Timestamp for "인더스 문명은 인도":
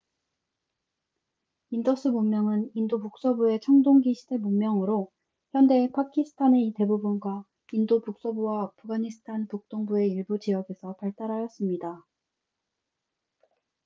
1.69-2.97